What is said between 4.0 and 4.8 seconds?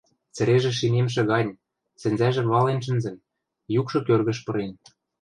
кӧргӹш пырен.